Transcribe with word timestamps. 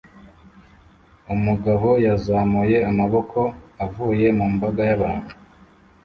Umugabo 1.35 1.89
yazamuye 2.05 2.77
amaboko 2.89 3.39
avuye 3.85 4.27
mu 4.37 4.45
mbaga 4.53 4.81
y'abantu 4.89 5.33